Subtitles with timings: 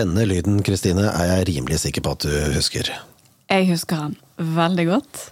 [0.00, 2.88] Denne lyden, Kristine, er jeg rimelig sikker på at du husker.
[3.50, 5.24] Jeg husker han veldig godt.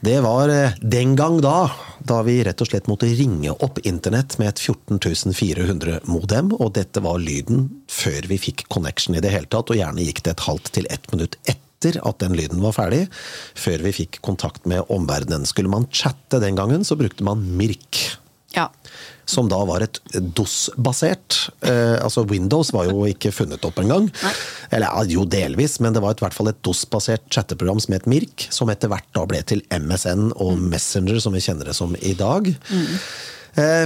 [0.00, 1.70] Det var eh, den gang da,
[2.06, 7.02] da vi rett og slett måtte ringe opp internett med et 14.400 modem, og dette
[7.02, 10.46] var lyden før vi fikk connection i det hele tatt, og gjerne gikk det et
[10.46, 13.04] halvt til ett minutt etter at den lyden var ferdig,
[13.58, 15.46] før vi fikk kontakt med omverdenen.
[15.46, 18.18] Skulle man chatte den gangen, så brukte man Mirk.
[19.28, 21.36] Som da var et DOS-basert.
[21.60, 24.08] Eh, altså Windows var jo ikke funnet opp engang.
[24.72, 28.48] Eller jo delvis, men det var i hvert fall et DOS-basert chatteprogram som het Mirk.
[28.54, 32.14] Som etter hvert da ble til MSN og Messenger, som vi kjenner det som i
[32.16, 32.48] dag.
[32.72, 32.94] Mm.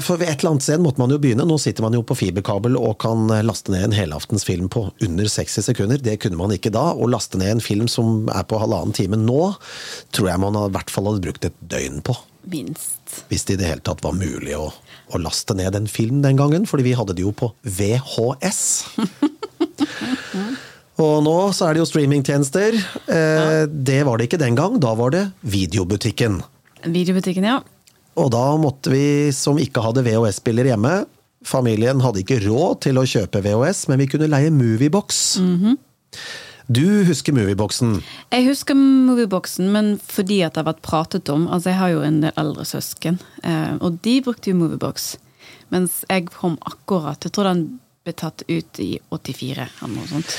[0.05, 1.47] For ved et eller annet sted måtte man jo begynne.
[1.49, 5.31] Nå sitter man jo på fiberkabel og kan laste ned en helaftens film på under
[5.33, 6.03] 60 sekunder.
[6.03, 6.91] Det kunne man ikke da.
[6.93, 9.55] Å laste ned en film som er på halvannen time nå,
[10.13, 12.19] tror jeg man i hvert fall hadde brukt et døgn på.
[12.53, 13.02] Minst.
[13.31, 14.69] Hvis det i det hele tatt var mulig å,
[15.13, 18.63] å laste ned en film den gangen, fordi vi hadde det jo på VHS.
[21.03, 22.77] Og nå så er det jo streamingtjenester.
[23.11, 26.43] Eh, det var det ikke den gang, da var det videobutikken.
[26.85, 27.63] Videobutikken, ja.
[28.21, 31.01] Og da måtte vi, som ikke hadde VHS-spiller hjemme
[31.47, 35.23] Familien hadde ikke råd til å kjøpe VHS, men vi kunne leie Moviebox.
[36.71, 37.97] Du husker Movieboksen?
[38.31, 42.03] Jeg husker Movieboksen, men fordi at det har vært pratet om Altså, jeg har jo
[42.07, 45.17] en del eldre søsken, eh, og de brukte jo Moviebox.
[45.73, 47.65] Mens jeg kom akkurat Jeg tror den
[48.05, 50.37] ble tatt ut i 84, eller noe sånt.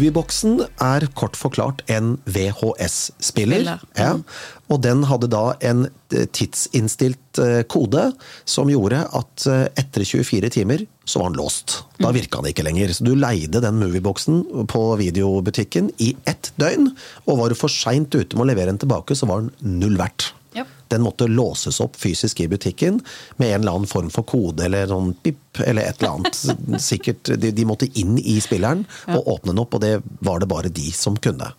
[0.00, 3.66] Movieboxen er kort forklart en VHS-spiller.
[3.98, 4.14] Ja,
[4.72, 5.82] og den hadde da en
[6.14, 8.06] eh, tidsinnstilt eh, kode
[8.48, 11.82] som gjorde at eh, etter 24 timer så var den låst.
[12.00, 12.96] Da virka den ikke lenger.
[12.96, 14.40] Så du leide den movieboxen
[14.72, 16.94] på videobutikken i ett døgn,
[17.28, 20.00] og var du for seint ute med å levere den tilbake, så var den null
[20.00, 20.30] verdt.
[20.90, 23.00] Den måtte låses opp fysisk i butikken
[23.38, 26.80] med en eller annen form for kode eller sånn pip eller et eller annet.
[26.90, 28.82] Sikkert, de, de måtte inn i spilleren
[29.14, 29.96] og åpne den opp, og det
[30.26, 31.52] var det bare de som kunne.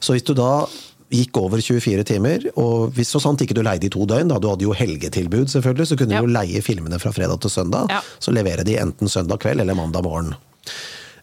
[0.00, 0.66] Så hvis du da
[1.10, 4.36] gikk over 24 timer, og hvis så sant ikke du leide i to døgn, da
[4.38, 6.20] du hadde jo helgetilbud selvfølgelig, så kunne Ja.
[6.20, 8.02] du jo leie filmene fra fredag til søndag, Ja.
[8.20, 10.34] så levere de enten søndag kveld eller mandag morgen.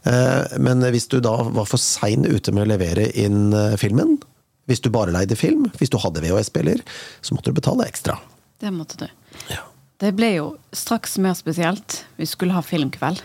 [0.05, 4.17] Eh, Men hvis du da var for sein ute med å levere inn eh, filmen,
[4.65, 6.81] hvis du bare leide film, hvis du hadde VHS-spiller,
[7.21, 8.17] så måtte du betale ekstra.
[8.59, 9.07] Det måtte du.
[9.51, 9.61] Ja.
[10.01, 12.01] Det ble jo straks mer spesielt.
[12.17, 13.21] Vi skulle ha filmkveld.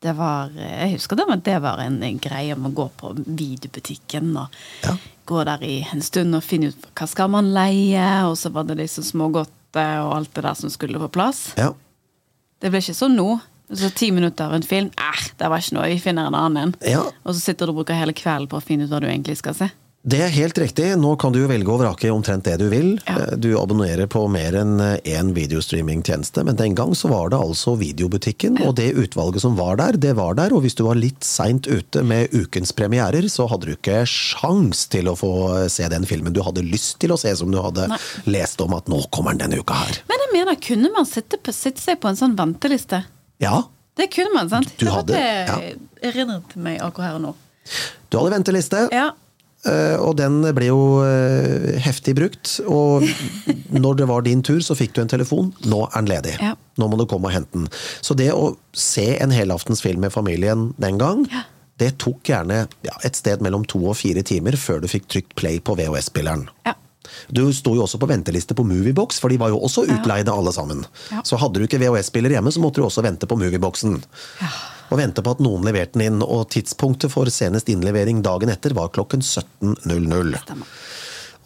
[0.00, 4.30] Det var, Jeg husker det, men det var en greie om å gå på videobutikken
[4.38, 4.46] og
[4.86, 4.94] Ja.
[5.26, 8.64] gå der i en stund og finne ut hva skal man leie, og så var
[8.64, 11.52] det liksom smågodt og alt det der som skulle på plass.
[11.58, 11.72] Ja.
[12.60, 13.40] Det ble ikke sånn nå.
[13.70, 16.56] Så ti minutter av en film, eh, det var ikke noe, vi finner en annen
[16.62, 16.74] en.
[16.80, 17.02] Ja.
[17.26, 19.36] Og så sitter du og bruker hele kvelden på å finne ut hva du egentlig
[19.36, 19.68] skal se.
[20.08, 20.92] Det er helt riktig.
[20.96, 22.92] Nå kan du velge og vrake omtrent det du vil.
[23.04, 23.16] Ja.
[23.18, 27.74] Eh, Du abonnerer på mer enn én videostreamingtjeneste, men den gang så var det altså
[27.76, 30.54] videobutikken, og det utvalget som var der, det var der.
[30.54, 34.86] Og hvis du var litt seint ute med ukens premierer, så hadde du ikke sjans
[34.88, 35.32] til å få
[35.68, 37.98] se den filmen du hadde lyst til å se, som du hadde Nei.
[38.38, 39.98] lest om at nå kommer den denne uka her.
[40.08, 43.02] Men jeg mener, kunne man sitte, på, sitte seg på en sånn venteliste?
[43.42, 43.64] Ja,
[43.98, 44.70] Det kunne man, sant?
[44.78, 45.58] Du det hadde- ja.
[46.06, 47.34] erindret meg akkurat her og nå.
[48.10, 48.88] du hadde venteliste.
[48.94, 49.10] Ja.
[49.66, 52.58] Eh, Og den ble jo eh, heftig brukt.
[52.70, 53.02] Og
[53.74, 55.52] når det var din tur, så fikk du en telefon.
[55.66, 56.36] Nå er den ledig.
[56.42, 56.54] Ja.
[56.78, 57.68] Nå må du komme og hente den.
[58.00, 61.42] Så det å se en helaftens film med familien den gang, Ja.
[61.78, 65.34] det tok gjerne ja, et sted mellom to og fire timer før du fikk trykt
[65.38, 66.48] play på VHS-spilleren.
[66.66, 66.74] Ja.
[67.32, 70.52] Du sto jo også på venteliste på Moviebox, for de var jo også utleide alle
[70.52, 70.82] sammen.
[71.10, 71.22] Ja.
[71.24, 73.96] Så hadde du ikke VHS-spiller hjemme, så måtte du også vente på Movieboxen.
[74.88, 78.72] Og vente på at noen leverte den inn, og tidspunktet for senest innlevering dagen etter
[78.76, 80.38] var klokken 17.00.
[80.42, 80.78] Stemmer.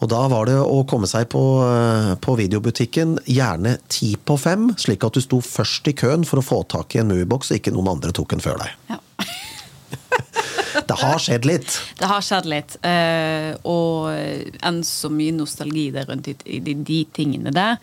[0.03, 4.67] Og da var det å komme seg på, eh, på videobutikken gjerne ti på fem,
[4.75, 7.61] slik at du sto først i køen for å få tak i en Moviebox, og
[7.61, 8.75] ikke noen andre tok den før deg.
[8.91, 8.99] Ja.
[10.89, 11.77] Det har skjedd litt!
[11.99, 12.75] Det har skjedd litt.
[12.83, 17.77] eh, og enn så mye nostalgi det er rundt i, i de, de tingene der,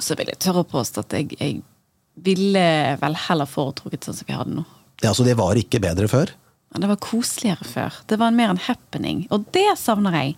[0.00, 1.60] så vil jeg tørre å påstå at jeg, jeg
[2.14, 2.64] ville
[3.00, 4.64] vel heller foretrukket sånn som vi hadde nå.
[5.02, 6.30] Ja, så det var ikke bedre før?
[6.72, 8.00] Ja, det var koseligere før.
[8.10, 9.24] Det var mer en happening.
[9.34, 10.36] Og det savner jeg.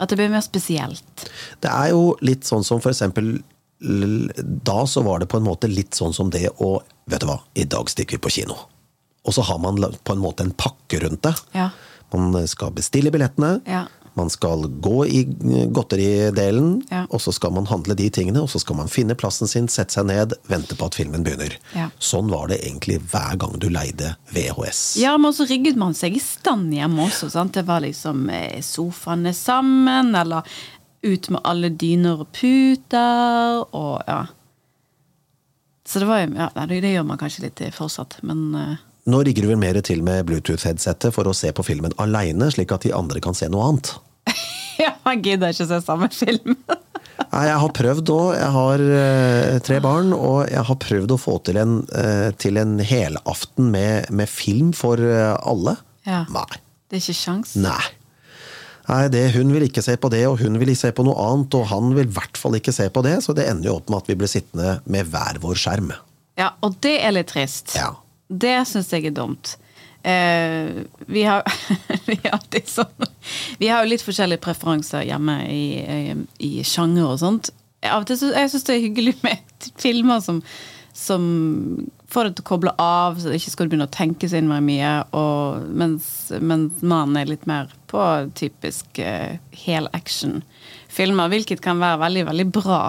[0.00, 1.26] At det blir mer spesielt.
[1.62, 3.36] Det er jo litt sånn som for eksempel
[3.82, 6.76] Da så var det på en måte litt sånn som det å
[7.10, 8.54] Vet du hva, i dag stikker vi på kino.
[9.26, 11.32] Og så har man på en måte en pakke rundt det.
[11.56, 11.72] Ja.
[12.14, 13.56] Man skal bestille billettene.
[13.66, 13.88] Ja.
[14.14, 15.22] Man skal gå i
[15.72, 17.06] godteridelen, Ja.
[17.10, 19.94] og så skal man handle de tingene, og så skal man finne plassen sin, sette
[19.96, 21.54] seg ned, vente på at filmen begynner.
[21.74, 21.88] Ja.
[21.98, 24.96] Sånn var det egentlig hver gang du leide VHS.
[25.00, 27.30] Ja, men så rigget man seg i stand hjemme også.
[27.32, 27.54] Sant?
[27.54, 30.42] Det var liksom eh, sofaene sammen, eller
[31.02, 34.26] ut med alle dyner og puter, og ja.
[35.88, 38.76] Så det var jo ja, det gjør man kanskje litt fortsatt, men eh,
[39.10, 42.70] Nå rigger du vel mer til med Bluetooth-headsetet for å se på filmen aleine, slik
[42.74, 43.94] at de andre kan se noe annet.
[44.80, 46.54] Ja, man gidder ikke se samme film.
[47.32, 48.28] Nei, jeg har prøvd òg.
[48.34, 52.58] Jeg har eh, tre barn, og jeg har prøvd å få til en, eh, til
[52.58, 55.76] en helaften med, med film for eh, alle.
[56.08, 56.22] Ja.
[56.32, 56.48] Nei.
[56.88, 57.52] Det er ikke sjans.
[57.60, 57.84] Nei.
[58.88, 61.28] Nei, det, Hun vil ikke se på det, og hun vil ikke se på noe
[61.28, 63.76] annet, og han vil i hvert fall ikke se på det, så det ender jo
[63.78, 65.92] opp med at vi blir sittende med hver vår skjerm.
[66.40, 67.76] Ja, og det er litt trist.
[67.78, 67.92] Ja.
[68.32, 69.56] Det syns jeg er dumt.
[70.02, 71.44] Uh, vi har
[72.08, 72.16] vi
[72.66, 73.04] sånn
[73.60, 77.52] Vi har jo litt forskjellige preferanser hjemme i, i, i sjanger og sånt.
[77.86, 80.40] Av og til så, jeg syns det er hyggelig med filmer som,
[80.96, 81.22] som
[82.12, 84.92] får deg til å koble av, så ikke skal begynne å tenke så innmari mye.
[85.18, 86.06] Og, mens,
[86.42, 88.02] mens mannen er litt mer på
[88.38, 92.82] typisk uh, helaction-filmer, hvilket kan være veldig, veldig bra,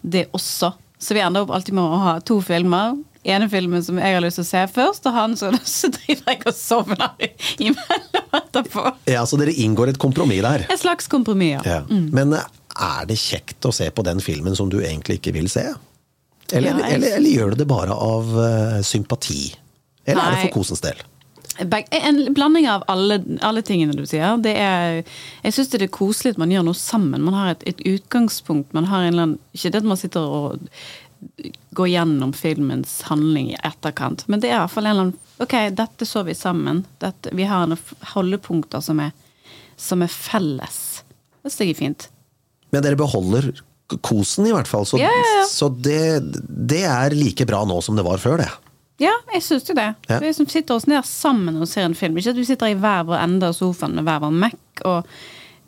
[0.00, 0.74] det også.
[0.98, 2.96] Så vi ender opp alltid med å ha to filmer.
[3.24, 5.48] Ene filmen som jeg har lyst til å se først, og han så,
[5.78, 7.24] så driver jeg og sovner
[7.58, 8.84] imellom etterpå.
[9.08, 10.66] ja, Så dere inngår et kompromiss der.
[10.68, 11.80] Et slags kompromiss, ja.
[11.80, 12.02] Ja.
[12.12, 12.44] Men eh,
[12.84, 15.64] er det kjekt å se på den filmen som du egentlig ikke vil se?
[16.52, 19.54] Eller, Ja, jeg- eller, eller gjør du det bare av uh, sympati?
[20.04, 20.98] Eller er det for kosens del?
[21.54, 24.36] En blanding av alle, alle tingene du sier.
[24.42, 25.04] Det er,
[25.44, 27.22] jeg syns det er koselig at man gjør noe sammen.
[27.22, 28.74] Man har et, et utgangspunkt.
[28.74, 30.64] Man har en eller annen, ikke det at man sitter og
[31.74, 35.20] går gjennom filmens handling i etterkant, men det er i hvert fall en eller annen
[35.42, 36.84] Ok, dette så vi sammen.
[37.02, 37.80] Dette, vi har noen
[38.12, 39.10] holdepunkter som er,
[39.74, 40.76] som er felles.
[41.42, 42.04] Det syns jeg er fint.
[42.70, 43.48] Men dere beholder
[44.06, 44.86] kosen, i hvert fall.
[44.86, 45.46] Så, Ja, ja, ja.
[45.50, 48.50] så det, det er like bra nå som det var før, det.
[49.02, 49.88] Ja, jeg syns jo det.
[50.06, 50.20] Ja.
[50.22, 52.14] Vi som sitter oss ned sammen og ser en film.
[52.18, 55.10] Ikke at vi sitter i hver vår ende av sofaen med hver vår Mac og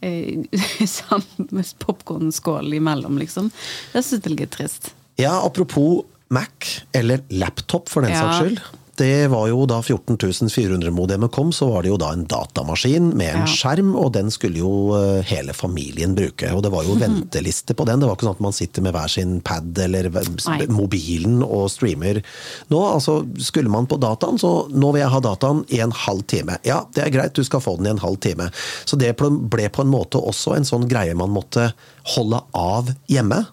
[0.07, 0.47] eh,
[0.87, 3.51] sammen med popkornskål imellom, liksom.
[3.93, 4.93] Det syns jeg er litt trist.
[5.17, 8.21] Ja, apropos Mac, eller laptop for den Ja.
[8.27, 8.61] saks skyld.
[8.97, 13.43] Det var jo Da 14400-modemet kom, så var det jo da en datamaskin med en
[13.43, 13.47] Ja.
[13.47, 16.49] skjerm, og den skulle jo eh, hele familien bruke.
[16.55, 18.01] Og det var jo venteliste på den.
[18.01, 20.67] Det var ikke sånn at man sitter med hver sin pad eller Nei.
[20.73, 22.23] mobilen og streamer.
[22.71, 26.25] Nå altså, skulle man på dataen, så nå vil jeg ha dataen i en halv
[26.27, 26.57] time.
[26.65, 28.51] Ja, det er greit, du skal få den i en halv time.
[28.87, 31.73] Så det ble på en måte også en sånn greie man måtte
[32.17, 33.45] holde av hjemme.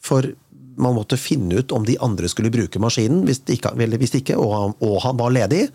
[0.00, 0.22] For
[0.78, 4.54] man måtte finne ut om de andre skulle bruke maskinen, hvis, ikke, hvis ikke, og
[4.54, 5.68] han, og han var ledig.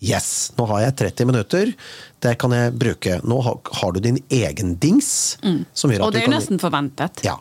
[0.00, 1.72] Yes, nå har jeg 30 minutter,
[2.24, 3.18] det kan jeg bruke.
[3.28, 5.36] Nå har, har du din egen dings.
[5.44, 7.20] At Og det er jo kan- nesten forventet.
[7.24, 7.36] ja,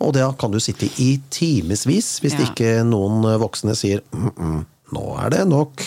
[0.00, 2.46] og da kan du sitte i timevis hvis Ja.
[2.48, 5.84] ikke noen voksne sier mm -mm, nå er det nok,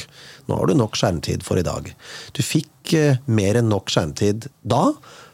[0.48, 1.94] nå har du nok skjermtid for i dag.
[2.34, 4.94] Du fikk eh, mer enn nok skjermtid da,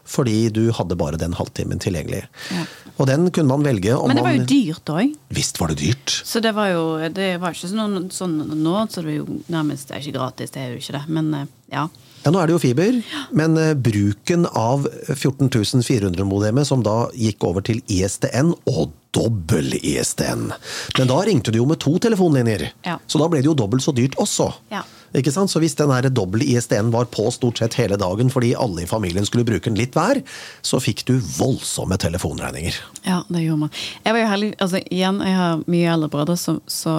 [0.09, 2.23] fordi du hadde bare den halvtimen tilgjengelig.
[2.51, 2.65] Ja.
[2.99, 5.13] Og den kunne man velge om Men det var jo man dyrt òg.
[5.37, 6.17] Visst var det dyrt!
[6.25, 6.83] Så det var jo
[7.15, 10.51] det var ikke sånn, sånn nå, så det er jo nærmest det er ikke gratis,
[10.55, 11.05] det er jo ikke det.
[11.07, 11.87] Men eh, ja.
[12.19, 12.97] Ja, nå er det jo fiber,
[13.31, 20.51] men eh, bruken av 14400-modemet, som da gikk over til ISDN, og dobbel ISDN
[20.99, 22.99] Men da ringte du jo med to telefonlinjer, Ja.
[23.07, 24.51] så da ble det jo dobbelt så dyrt også.
[24.73, 24.83] Ja.
[25.17, 25.51] Ikke sant?
[25.51, 28.89] Så hvis den her doble ISDN var på stort sett hele dagen fordi alle i
[28.89, 30.21] familien skulle bruke den litt hver,
[30.61, 32.77] så fikk du voldsomme telefonregninger.
[33.07, 33.73] Ja, det gjorde man.
[34.05, 36.95] Jeg var jo heldig, altså igjen, jeg har mye eldre brødre, så, så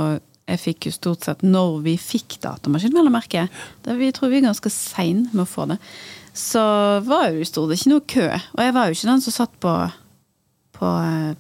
[0.50, 3.46] jeg fikk jo stort sett når vi fikk datamaskin, vel å merke.
[3.86, 5.78] Vi tror vi er ganske sein med å få det.
[6.36, 6.62] Så
[7.06, 8.26] var jo stort ikke noe kø.
[8.56, 9.74] Og jeg var jo ikke den som satt på,
[10.78, 10.90] på,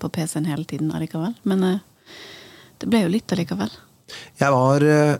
[0.02, 1.34] på PC-en hele tiden allikevel.
[1.48, 1.80] Men eh,
[2.82, 3.72] det ble jo litt allikevel.
[4.40, 5.18] Jeg var eh,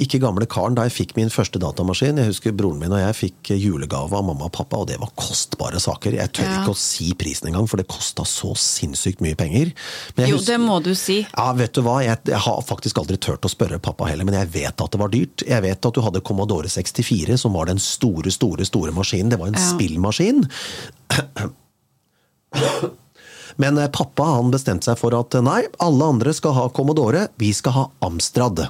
[0.00, 2.18] ikke gamle karen da jeg fikk min første datamaskin.
[2.20, 5.10] Jeg husker broren min og jeg fikk julegave av mamma og pappa, og det var
[5.18, 6.14] kostbare saker.
[6.18, 6.60] Jeg tør Ja.
[6.62, 9.72] ikke å si prisen engang, for det kosta så sinnssykt mye penger.
[10.16, 11.26] Jo, husker- det må du si.
[11.36, 11.98] Ja, vet du hva?
[12.04, 15.00] Jeg, jeg har faktisk aldri turt å spørre pappa heller, men jeg vet at det
[15.00, 15.42] var dyrt.
[15.46, 19.30] Jeg vet at du hadde Commodore 64, som var den store, store, store maskinen.
[19.30, 19.70] Det var en Ja.
[19.74, 20.46] spillmaskin.
[23.56, 27.26] Men eh, pappa han bestemte seg for at eh, nei, alle andre skal ha Commodore,
[27.40, 28.68] vi skal ha Amstrad.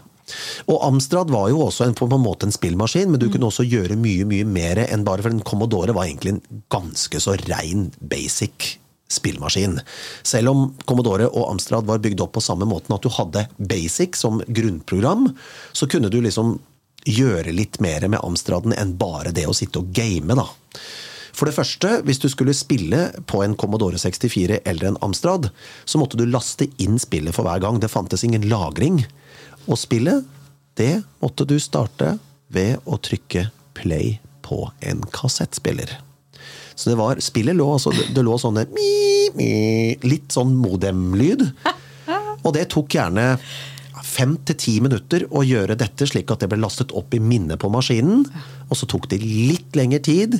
[0.68, 3.66] Og Amstrad var jo også en, på en måte en spillmaskin, men du kunne også
[3.68, 7.90] gjøre mye mye mer enn bare For en Commodore var egentlig en ganske så rein
[8.00, 8.76] basic
[9.10, 9.80] spillmaskin.
[10.22, 14.18] Selv om Commodore og Amstrad var bygd opp på samme måten at du hadde basic
[14.18, 15.32] som grunnprogram,
[15.72, 16.58] så kunne du liksom
[17.08, 20.46] gjøre litt mer med Amstraden enn bare det å sitte og game, da.
[21.36, 25.48] For det første, hvis du skulle spille på en Commodore 64 eller en Amstrad,
[25.84, 27.78] så måtte du laste inn spillet for hver gang.
[27.80, 29.04] Det fantes ingen lagring.
[29.68, 30.24] Og spillet,
[30.78, 32.14] det måtte du starte
[32.50, 35.98] ved å trykke play på en kassettspiller.
[36.74, 38.64] Så det var, spillet lå altså, det, lå sånne
[40.06, 41.44] litt sånn modem-lyd.
[42.40, 43.34] Og det tok gjerne
[44.10, 47.60] fem til ti minutter å gjøre dette slik at det ble lastet opp i minnet
[47.60, 48.24] på maskinen.
[48.70, 50.38] Og så tok det litt lengre tid.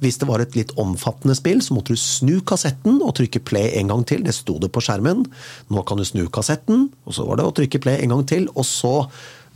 [0.00, 3.74] Hvis det var et litt omfattende spill, så måtte du snu kassetten og trykke play
[3.80, 4.24] en gang til.
[4.24, 5.26] Det sto det på skjermen.
[5.68, 8.48] Nå kan du snu kassetten, og så var det å trykke play en gang til.
[8.54, 8.94] Og så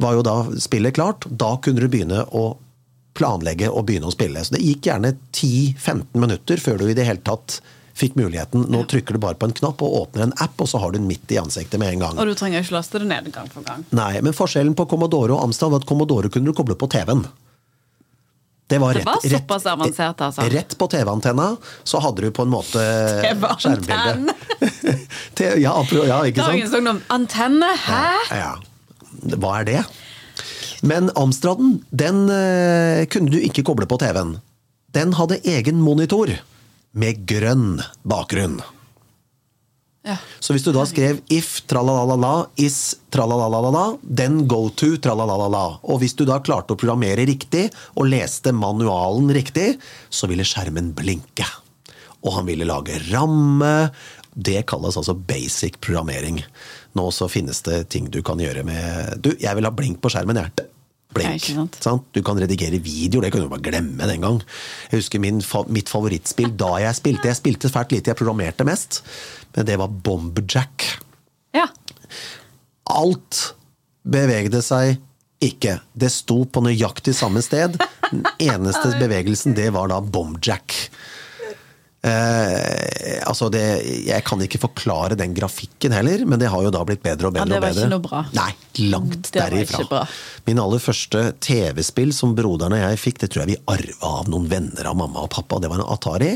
[0.02, 1.24] var jo da spillet klart.
[1.30, 2.50] Da kunne du begynne å
[3.14, 4.42] planlegge og begynne å spille.
[4.44, 7.60] Så det gikk gjerne 10-15 minutter før du i det hele tatt
[7.94, 8.66] fikk muligheten.
[8.74, 10.98] Nå trykker du bare på en knapp og åpner en app, og så har du
[10.98, 12.18] den midt i ansiktet med en gang.
[12.18, 13.86] Og du trenger ikke laste det ned gang for gang.
[13.94, 17.22] Nei, men forskjellen på Commodore og Amstrad var at Commodore kunne du koble på TV-en.
[18.66, 20.42] Det var, Det var rett, såpass avansert, altså.
[20.42, 21.50] rett, rett på TV-antenna,
[21.85, 22.80] så hadde du på en måte
[23.61, 24.35] skjermbilde.
[25.61, 26.73] Ja, ja, ikke sant?
[26.73, 27.04] Dagens.
[27.12, 28.06] Antenne, hæ?
[28.33, 28.54] Ja.
[29.37, 29.83] Hva er det?
[30.85, 34.38] Men Amstraden, den eh, kunne du ikke koble på TV-en.
[34.94, 36.30] Den hadde egen monitor
[36.94, 38.61] med grønn bakgrunn.
[40.04, 40.18] Ja.
[40.40, 45.78] Så hvis du da skrev if tralalala, is tralalala, then go to tralalala.
[45.80, 49.78] Og hvis du da klarte å programmere riktig og leste manualen riktig,
[50.12, 51.49] så ville skjermen blinke.
[52.25, 53.88] Og han ville lage ramme.
[54.34, 56.42] Det kalles altså basic programmering.
[56.99, 60.12] Nå så finnes det ting du kan gjøre med Du, jeg vil ha blink på
[60.12, 60.68] skjermen, jeg.
[61.14, 61.49] Blink.
[61.50, 61.94] Ja?
[62.14, 64.40] Du kan redigere videoer, det kan du bare glemme den gang.
[64.90, 67.30] Jeg husker min, fa mitt favorittspill da jeg spilte.
[67.30, 69.02] Jeg spilte fælt lite, jeg programmerte mest.
[69.54, 70.87] Men det var Bomberjack.
[71.54, 71.68] Ja.
[72.92, 73.54] Alt
[74.04, 74.99] bevegde seg
[75.44, 75.78] ikke.
[75.92, 77.78] Det sto på nøyaktig samme sted.
[78.11, 80.76] Den eneste bevegelsen, det var da Bomjack.
[82.04, 83.62] Eh, altså det,
[84.06, 87.38] jeg kan ikke forklare den grafikken heller, men det har jo da blitt bedre og
[87.38, 87.54] Ja, bedre.
[87.54, 87.84] det var og bedre.
[87.87, 88.20] ikke noe bra.
[88.37, 88.50] Nei,
[88.90, 90.02] langt derifra.
[90.46, 94.28] Min aller første TV-spill som broderen og jeg fikk, det tror jeg vi arva av
[94.32, 95.61] noen venner av mamma og pappa.
[95.64, 96.34] Det var en Atari.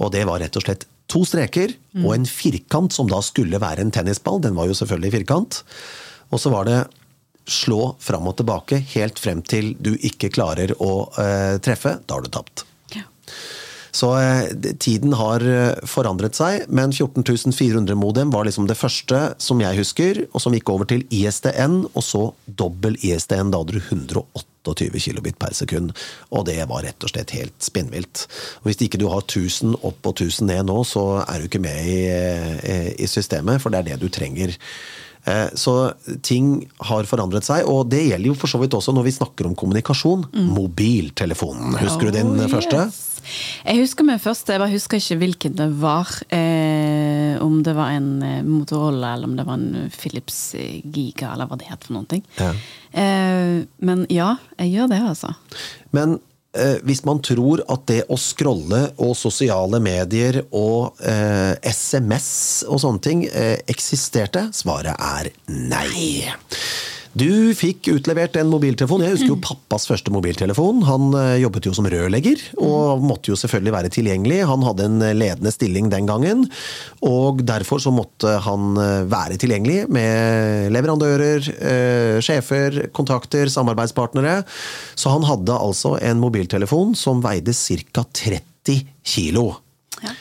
[0.00, 2.04] Og det var rett og slett to streker Mm.
[2.06, 4.38] og en firkant som da skulle være en tennisball.
[4.40, 5.62] Den var jo selvfølgelig firkant.
[6.30, 6.86] Og så var det
[7.50, 11.96] slå fram og tilbake helt frem til du ikke klarer å eh, treffe.
[12.06, 12.62] Da har du tapt.
[12.94, 13.02] Ja.
[13.92, 19.80] Så eh, tiden har eh, forandret seg, men 14400-modem var liksom det første som jeg
[19.80, 23.52] husker, og som gikk over til ISDN, og så dobbel ISDN.
[23.52, 25.94] Da hadde du 128 kilobit per sekund,
[26.30, 28.26] og det var rett og slett helt spinnvilt.
[28.62, 31.62] Og hvis ikke du har 1000 opp og 1000 ned nå, så er du ikke
[31.62, 34.54] med i, eh, i systemet, for det er det du trenger.
[35.26, 39.04] Eh, Så ting har forandret seg, og det gjelder jo for så vidt også når
[39.08, 40.26] vi snakker om kommunikasjon.
[40.54, 42.50] Mobiltelefonen, husker du din yes.
[42.52, 42.88] første?
[43.66, 46.08] Jeg husker min første, jeg bare husker ikke hvilken det var.
[46.32, 51.34] Eh, om det var en eh, Motorola, eller om det var en Philips eh, Giga,
[51.34, 52.24] eller hva det het for noen ting.
[52.40, 52.54] Ja.
[52.96, 55.34] Eh, men ja, jeg gjør det, altså.
[55.96, 56.29] Men eh,
[56.82, 62.30] hvis man tror at det å scrolle og sosiale medier og eh, SMS
[62.66, 65.30] og sånne ting eh, eksisterte, svaret er
[65.70, 66.26] nei.
[67.18, 69.02] Du fikk utlevert en mobiltelefon.
[69.02, 70.84] Jeg husker jo pappas første mobiltelefon.
[70.86, 74.36] Han eh, jobbet jo som rørlegger, og måtte jo selvfølgelig være tilgjengelig.
[74.46, 76.44] Han hadde en ledende stilling den gangen,
[77.02, 84.44] og derfor så måtte han eh, være tilgjengelig med leverandører, eh, sjefer, kontakter, samarbeidspartnere.
[84.94, 88.04] Så han hadde altså en mobiltelefon som veide ca.
[88.06, 89.48] 30 kilo.
[90.04, 90.14] Ja.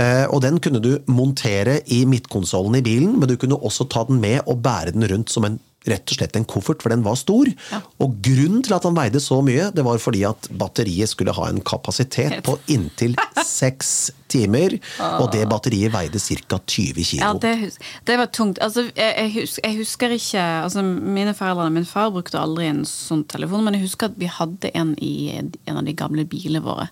[0.00, 4.06] Eh, Og den kunne du montere i midtkonsollen i bilen, men du kunne også ta
[4.08, 5.60] den med og bære den rundt som en
[5.90, 7.48] rett og slett en koffert, for den var stor.
[7.72, 7.80] Ja.
[8.02, 11.48] Og grunnen til at han veide så mye, det var fordi at batteriet skulle ha
[11.50, 14.78] en kapasitet på inntil seks timer,
[15.20, 16.58] og det batteriet veide ca.
[16.58, 17.20] 20 kilo.
[17.22, 17.74] Ja, det,
[18.08, 18.62] det var tungt.
[18.64, 23.26] Altså, jeg, husker, jeg husker ikke altså, Mine foreldre, Min far brukte aldri en sånn
[23.28, 26.88] telefon, men jeg husker at vi hadde en i en av de gamle bilene våre.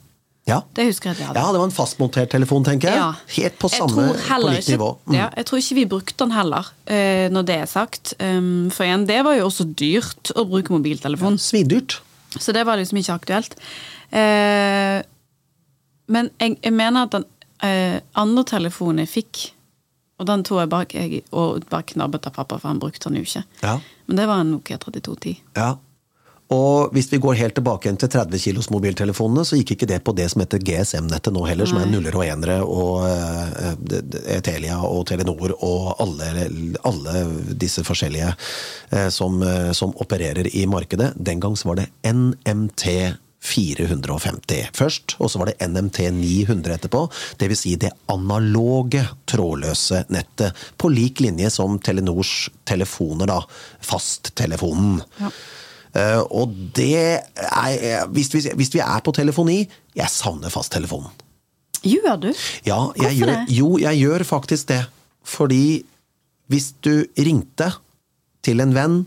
[0.51, 0.61] Ja.
[0.77, 1.43] Det husker jeg at jeg hadde.
[1.45, 3.01] ja, det var en fastmontert telefon, tenker jeg.
[3.01, 3.11] Ja.
[3.37, 4.91] Helt på samme på nivå.
[5.07, 5.17] Mm.
[5.17, 8.15] Ja, jeg tror ikke vi brukte den heller, eh, når det er sagt.
[8.19, 11.39] Um, for igjen, det var jo også dyrt å bruke mobiltelefon.
[11.41, 12.01] Svindyrt.
[12.39, 13.57] Så det var liksom ikke aktuelt.
[14.11, 14.99] Eh,
[16.11, 17.27] men jeg, jeg mener at den
[17.63, 19.43] eh, andre telefonen jeg fikk
[20.21, 23.23] Og den tok jeg bare, jeg, og bare knabbet av pappa, for han brukte den
[23.23, 23.41] jo ikke.
[23.63, 23.79] Ja.
[24.05, 25.39] Men det var en Nokia 3210.
[25.57, 25.71] Ja.
[26.51, 30.01] Og hvis vi går helt tilbake igjen til 30 kilos mobiltelefonene, så gikk ikke det
[30.07, 34.81] på det som heter GSM-nettet nå heller, som er nuller og enere og uh, Telia
[34.83, 36.49] og Telenor og alle,
[36.91, 41.13] alle disse forskjellige uh, som, uh, som, opererer i markedet.
[41.15, 42.87] Den gang så var det NMT
[43.41, 47.07] 450 først, og så var det NMT 900 etterpå.
[47.41, 47.63] Dvs.
[47.63, 53.41] Si det analoge trådløse nettet, på lik linje som Telenors telefoner, da.
[53.87, 55.01] Fasttelefonen.
[55.23, 55.31] Ja.
[55.91, 59.65] Uh, og det er hvis vi, hvis vi, er på telefoni
[59.97, 61.11] Jeg savner fasttelefonen.
[61.83, 62.29] Gjør du?
[62.67, 63.57] Ja, jeg gjør, det?
[63.57, 64.85] Jo, jeg gjør faktisk det.
[65.27, 65.83] Fordi
[66.53, 67.71] hvis du ringte
[68.45, 69.01] til en venn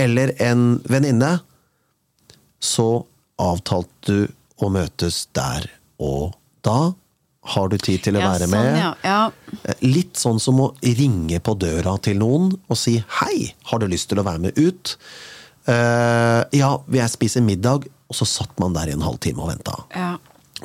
[0.00, 1.38] eller en venninne,
[2.60, 3.04] så
[3.40, 5.68] avtalte du å møtes der
[6.02, 6.94] og da.
[7.46, 8.78] Har du tid til å ja, være sånn, med?
[8.80, 8.90] Ja.
[9.06, 9.58] Ja.
[9.62, 13.86] Eh, litt sånn som å ringe på døra til noen og si 'hei, har du
[13.86, 14.96] lyst til å være med ut'?
[15.66, 17.88] Uh, ja, vil jeg spise middag?
[18.06, 19.76] Og så satt man der i en halvtime og venta.
[19.94, 20.14] Ja.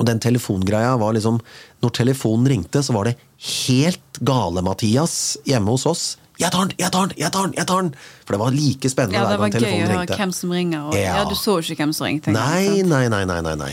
[0.00, 1.36] Og den telefongreia var liksom
[1.84, 3.18] Når telefonen ringte, så var det
[3.66, 6.04] helt gale-Mathias hjemme hos oss.
[6.40, 7.54] Jeg tar den, jeg tar den, jeg tar den!
[7.58, 7.90] jeg tar den
[8.24, 9.26] For det var like spennende ja.
[9.28, 10.86] Det var gøy å høre hvem som ringer.
[10.86, 11.16] Og, ja.
[11.18, 11.24] Ja.
[11.28, 12.34] Du så ikke hvem som ringte.
[12.34, 13.72] Nei, nei, nei, nei, nei.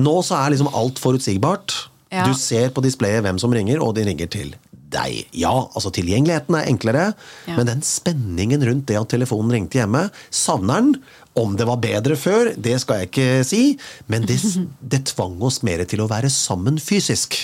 [0.00, 1.74] Nå så er liksom alt forutsigbart.
[2.14, 2.28] Ja.
[2.30, 4.54] Du ser på displayet hvem som ringer, og de ringer til
[4.94, 5.24] deg.
[5.36, 7.04] Ja, altså tilgjengeligheten er enklere,
[7.48, 7.56] Ja.
[7.58, 10.94] men den spenningen rundt det at telefonen ringte hjemme, savner den.
[11.34, 13.62] Om det var bedre før, det skal jeg ikke si,
[14.06, 14.38] men det,
[14.94, 17.40] det tvang oss mer til å være sammen fysisk.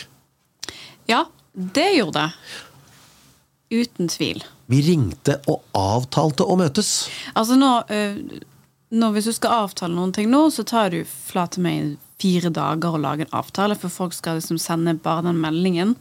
[1.10, 2.30] Ja, det gjorde det.
[3.70, 4.42] Uten tvil.
[4.70, 7.08] Vi ringte og avtalte å møtes.
[7.38, 8.16] Altså nå, øh,
[8.90, 12.94] nå Hvis du skal avtale noen ting nå, så tar du flate meg fire dager
[12.94, 15.94] å lage en avtale, for folk skal liksom sende bare den meldingen.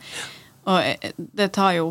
[0.69, 1.89] Og eh, det tar jo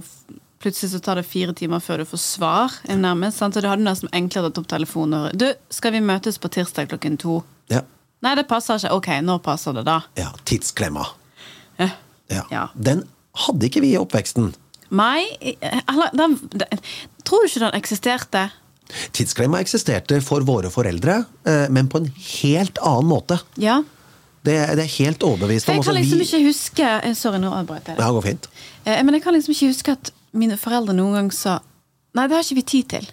[0.58, 2.72] Plutselig så tar det fire timer før du får svar.
[2.88, 3.54] eh, nærmest, sant?
[3.54, 6.50] Så det hadde nesten enklere å ta opp telefonen og Du, skal vi møtes på
[6.50, 7.36] tirsdag klokken to?
[7.70, 7.84] Ja,
[8.26, 8.90] Nei, det passer ikke.
[8.98, 10.00] Ok, når passer det da?
[10.18, 11.04] ja tidsklemma.
[11.78, 11.92] Eh,
[12.28, 12.42] Ja.
[12.50, 12.64] Ja.
[12.74, 13.04] Den
[13.46, 14.50] hadde ikke vi i oppveksten.
[14.90, 15.54] Eh,
[15.88, 16.82] Eller den, den,
[17.24, 18.48] Tror du ikke den eksisterte?
[19.12, 22.10] Tidsklemma eksisterte for våre foreldre, eh, men på en
[22.42, 23.38] helt annen måte.
[23.60, 23.82] Ja.
[24.48, 25.76] Det, det er helt overbevist om.
[25.78, 28.02] jeg kan liksom ikke huske eh, Sorry, nå avbrøt jeg det.
[28.04, 28.48] Ja, går fint.
[28.84, 31.58] Eh, Men jeg kan liksom ikke huske at mine foreldre noen gang sa
[32.16, 33.08] Nei, det har ikke vi tid til.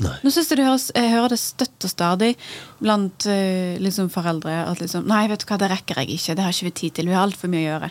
[0.00, 0.14] Nei.
[0.24, 2.30] Nå synes jeg, det høres, jeg hører det støtt og stadig
[2.80, 6.34] blant eh, liksom foreldre at liksom Nei, vet du hva, det rekker jeg ikke.
[6.38, 7.10] Det har ikke vi tid til.
[7.12, 7.90] Vi har altfor mye å gjøre.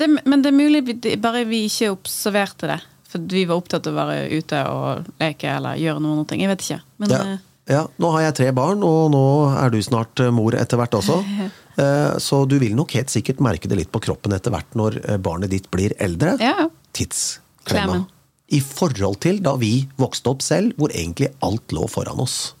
[0.00, 2.78] Det, men det er mulig det, bare vi ikke observerte det.
[3.12, 6.40] For vi var opptatt av å være ute og leke eller gjøre noen ting.
[6.46, 6.80] Jeg vet ikke.
[7.02, 7.24] Men Ja.
[7.70, 9.22] Ja, nå har jeg tre barn, og nå
[9.58, 11.20] er du snart eh, mor etter hvert også.
[11.72, 14.98] Eh, Så du vil nok helt sikkert merke det litt på kroppen etter hvert når
[15.08, 16.34] eh, barnet ditt blir eldre.
[16.38, 16.66] ja.
[16.92, 18.02] Tidsklemma.
[18.52, 22.52] I forhold til da vi vokste opp selv, hvor egentlig alt lå foran oss.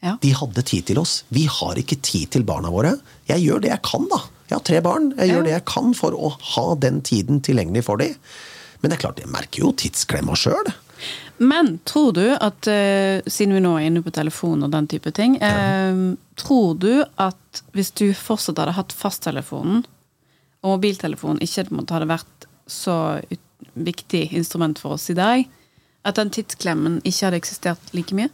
[0.00, 0.14] ja.
[0.22, 1.24] De hadde tid til oss.
[1.28, 2.94] Vi har ikke tid til barna våre.
[3.28, 4.22] Jeg gjør det jeg kan, da.
[4.48, 5.10] Jeg har tre barn.
[5.18, 5.34] Jeg Ja.
[5.34, 8.14] gjør det jeg kan for å ha den tiden tilgjengelig for dem.
[8.80, 10.72] Men det er klart, jeg merker jo tidsklemma sjøl.
[11.38, 15.12] Men tror du at, eh, siden vi nå er inne på telefon og den type
[15.12, 19.84] ting, eh, tror du at hvis du fortsatt hadde hatt fasttelefonen,
[20.64, 23.42] og mobiltelefonen ikke måtte hadde vært så ut,
[23.76, 25.44] viktig instrument for oss i dag,
[26.04, 28.30] at den tidsklemmen ikke hadde eksistert like mye?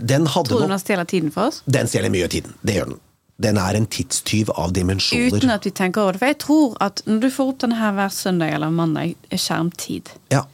[0.00, 1.62] Den hadde Tror du den stjeler tiden for oss?
[1.64, 2.54] Den stjeler mye av tiden.
[2.62, 3.00] Det gjør den.
[3.42, 5.32] Den er en tidstyv av dimensjoner.
[5.40, 6.20] Uten at vi tenker over det.
[6.20, 10.12] For jeg tror at når du får opp denne hver søndag eller mandag, er skjermtid,
[10.30, 10.44] Ja.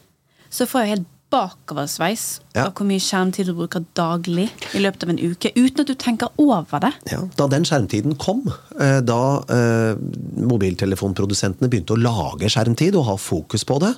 [0.50, 2.22] Så får jeg helt bakoversveis
[2.56, 2.62] Ja.
[2.66, 5.94] av hvor mye skjermtid du bruker daglig i løpet av en uke, uten at du
[5.94, 6.92] tenker over det.
[7.12, 8.46] Ja, da den skjermtiden kom,
[8.80, 9.18] eh, da
[9.52, 9.98] eh,
[10.40, 13.92] mobiltelefonprodusentene begynte å lage skjermtid og ha fokus på det,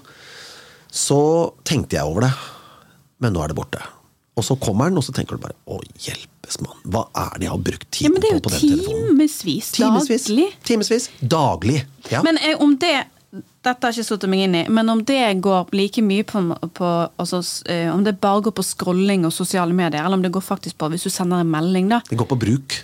[0.90, 1.20] så
[1.64, 2.32] tenkte jeg over det.
[3.22, 3.80] Men nå er det borte.
[4.38, 6.78] Og så kommer den, og så tenker du bare Å, hjelpes, mann.
[6.88, 9.18] Hva er det jeg har brukt tiden ja, på på den den telefonen?
[9.18, 10.26] Det er jo Timevis.
[10.26, 10.46] daglig.
[10.64, 11.08] Timesvis.
[11.20, 11.80] Daglig.
[12.10, 12.22] Ja.
[12.26, 12.94] Men eh, om det
[13.30, 16.40] dette har jeg ikke satt meg inn i, men om det går like mye på,
[16.74, 16.86] på
[17.22, 17.38] altså,
[17.70, 20.78] eh, Om det bare går på scrolling og sosiale medier, eller om det går faktisk
[20.80, 22.00] på hvis du sender en melding, da.
[22.08, 22.80] det går på bruk.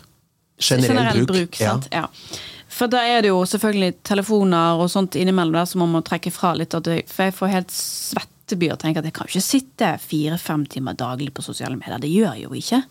[0.62, 1.58] Generell, bruk.
[1.60, 1.74] ja.
[1.74, 1.88] sant?
[1.90, 2.06] Ja.
[2.76, 6.30] For da er det jo selvfølgelig telefoner og sånt innimellom der som man må trekke
[6.34, 6.76] fra litt.
[6.76, 11.32] For jeg får helt svetteby og tenker at jeg kan ikke sitte fire-fem timer daglig
[11.34, 11.98] på sosiale medier.
[12.02, 12.82] Det gjør jeg jo ikke.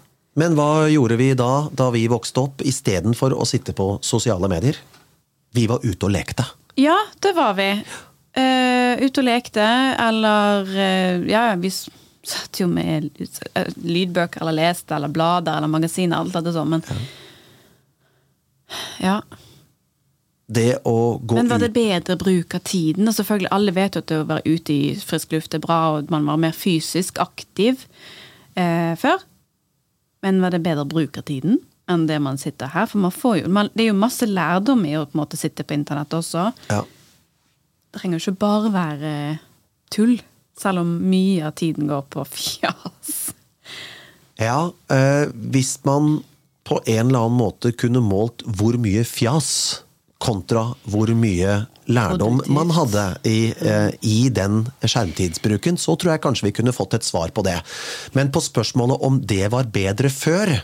[0.41, 4.79] Men hva gjorde vi da, da vi vokste opp, istedenfor å sitte på sosiale medier?
[5.55, 6.43] Vi var ute og lekte.
[6.75, 7.69] Ja, det var vi.
[8.35, 9.63] Uh, ute og lekte,
[10.03, 11.71] eller uh, Ja, vi
[12.25, 16.85] satt jo med eh, lydbøker eller leste eller blader eller magasiner, alt dette sånn, men
[18.99, 19.19] Ja.
[20.45, 23.07] Det å gå ut Men var det bedre bruk av tiden?
[23.09, 25.79] Og selvfølgelig, Alle vet jo at det å være ute i frisk luft er bra,
[25.95, 27.87] og man var mer fysisk aktiv
[28.53, 29.23] eh, før.
[30.21, 31.61] Men var det bedre bruk av tiden
[31.91, 32.87] enn det man sitter her?
[32.89, 35.39] For man får jo, man, Det er jo masse lærdom i å på en måte
[35.39, 36.51] sitte på internett også.
[36.69, 36.83] ja.
[37.95, 39.11] Det trenger jo ikke bare være
[39.93, 40.17] tull,
[40.59, 43.13] selv om mye av tiden går på fjas.
[44.35, 46.17] Ja, eh, hvis man
[46.67, 49.85] på en eller annen måte kunne målt hvor mye fjas
[50.19, 56.47] kontra hvor mye lærdom man hadde i, eh, i den skjermtidsbruken, så tror jeg kanskje
[56.49, 57.59] vi kunne fått et svar på det.
[58.17, 60.55] Men på spørsmålet om det var bedre før,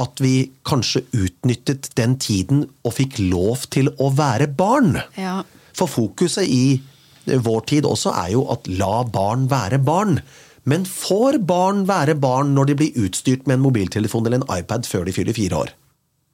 [0.00, 4.96] at vi kanskje utnyttet den tiden og fikk lov til å være barn.
[5.18, 5.42] Ja.
[5.76, 6.80] For fokuset i
[7.26, 10.18] vår tid også er jo at la barn være barn.
[10.64, 14.86] Men får barn være barn når de blir utstyrt med en mobiltelefon eller en iPad
[14.86, 15.72] før de fyller fire år?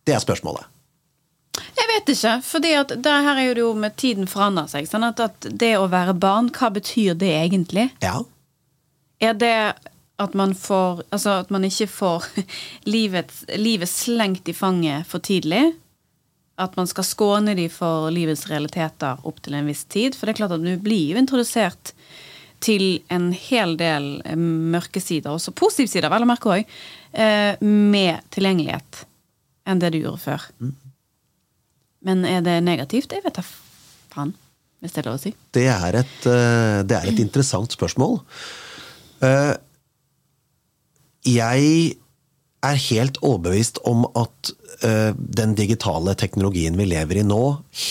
[0.07, 0.69] Det er spørsmålet.
[1.59, 4.87] Jeg vet ikke, for her er det jo med tiden forandrer seg.
[4.89, 7.89] Sånn at, at det å være barn, hva betyr det egentlig?
[8.05, 8.21] Ja.
[9.19, 9.55] Er det
[10.19, 12.25] at man får Altså at man ikke får
[12.95, 15.73] livet, livet slengt i fanget for tidlig?
[16.59, 20.17] At man skal skåne de for livets realiteter opp til en viss tid?
[20.19, 21.95] For det er klart at du blir jo introdusert
[22.59, 26.79] til en hel del eh, mørke sider, også positive sider, vel å merke òg,
[27.63, 28.99] med tilgjengelighet
[29.69, 30.45] enn det du gjorde før.
[32.05, 33.13] Men er det negativt?
[33.13, 34.35] Jeg vet da faen,
[34.83, 35.33] hvis det er lov å si.
[35.55, 38.21] Det er et, eh, det er et interessant spørsmål.
[39.27, 39.55] Eh,
[41.27, 41.97] Jeg
[42.67, 44.53] er helt overbevist om at
[44.87, 47.43] eh, den digitale teknologien vi lever i nå,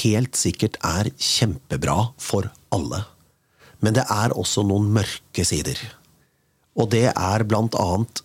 [0.01, 3.03] helt sikkert er kjempebra for alle.
[3.79, 5.79] Men det er også noen mørke sider.
[6.77, 8.23] Og det er blant annet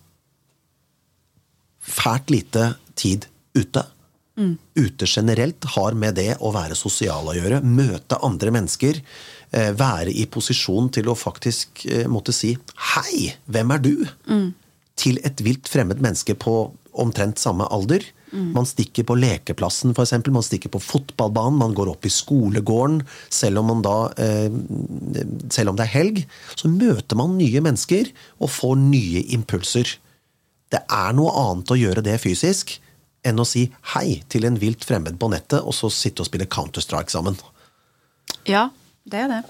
[1.83, 3.83] fælt lite tid ute.
[4.73, 7.61] Ute generelt har med det å være sosial å gjøre.
[7.61, 9.01] Møte andre mennesker.
[9.53, 14.07] eh, Være i posisjon til å faktisk eh, måtte si 'hei, hvem er du?'
[14.99, 16.57] Til et vilt fremmed menneske på
[16.93, 18.05] omtrent samme alder.
[18.33, 20.15] Man stikker på lekeplassen, f.eks.
[20.25, 21.59] Man stikker på fotballbanen.
[21.59, 23.03] Man går opp i skolegården.
[23.29, 24.49] Selv om, da, eh,
[25.53, 26.23] selv om det er helg,
[26.57, 29.97] så møter man nye mennesker og får nye impulser.
[30.73, 32.79] Det er noe annet å gjøre det fysisk
[33.23, 36.49] enn å si hei til en vilt fremmed på nettet, og så sitte og spille
[36.49, 37.37] Counter-Strike sammen.
[38.49, 38.71] Ja,
[39.05, 39.43] det er det.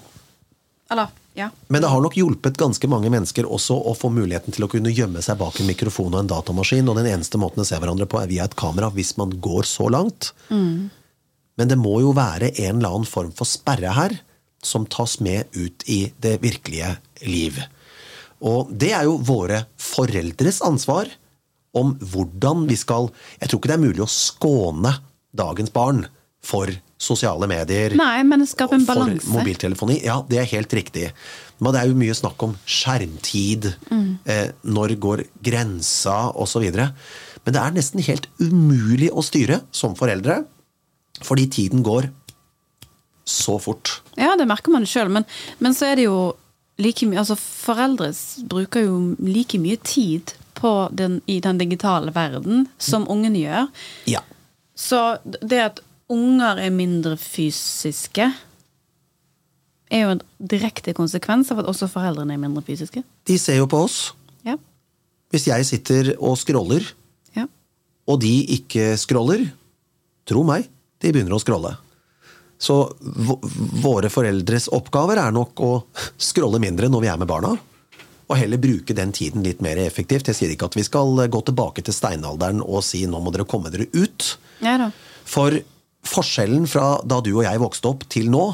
[0.92, 1.48] Eller, ja.
[1.66, 4.92] Men det har nok hjulpet ganske mange mennesker også å få muligheten til å kunne
[4.94, 8.06] gjemme seg bak en mikrofon og en datamaskin, og den eneste måten å se hverandre
[8.10, 10.30] på er via et kamera, hvis man går så langt.
[11.58, 14.14] Men det må jo være en eller annen form for sperre her,
[14.64, 16.94] som tas med ut i det virkelige
[17.26, 17.58] liv.
[18.46, 21.10] Og det er jo våre foreldres ansvar
[21.74, 23.08] om hvordan vi skal
[23.40, 24.92] Jeg tror ikke det er mulig å skåne
[25.34, 26.04] dagens barn
[26.44, 27.94] for sosiale medier.
[27.98, 31.08] Nei, men skape en For mobiltelefoni, ja, det er helt riktig.
[31.58, 33.70] Men det er jo mye snakk om skjermtid.
[33.90, 34.10] Mm.
[34.24, 36.66] Eh, når går grensa, osv.
[36.74, 40.42] Men det er nesten helt umulig å styre som foreldre,
[41.24, 42.10] fordi tiden går
[43.24, 44.00] så fort.
[44.20, 45.24] Ja, det merker man sjøl, men,
[45.64, 46.34] men så er det jo
[46.82, 48.10] like mye Altså, foreldre
[48.50, 53.68] bruker jo like mye tid på den, i den digitale verden som ungene gjør.
[54.10, 54.22] Ja.
[54.74, 58.28] Så det at unger er mindre fysiske,
[59.94, 63.04] er jo en direkte konsekvens av at også foreldrene er mindre fysiske.
[63.28, 63.98] De ser jo på oss.
[64.46, 64.56] Ja.
[65.32, 66.86] Hvis jeg sitter og scroller,
[67.36, 67.46] ja.
[68.08, 69.46] og de ikke scroller,
[70.28, 70.66] tro meg,
[71.02, 71.74] de begynner å scrolle.
[72.60, 72.76] Så
[73.84, 75.72] våre foreldres oppgaver er nok å
[76.16, 77.52] scrolle mindre når vi er med barna.
[78.24, 80.30] Og heller bruke den tiden litt mer effektivt.
[80.30, 83.44] Jeg sier ikke at vi skal gå tilbake til steinalderen og si nå må dere
[83.48, 84.30] komme dere ut.
[84.64, 84.88] Ja da.
[85.28, 85.58] For
[86.08, 88.44] forskjellen fra da du og jeg vokste opp til nå,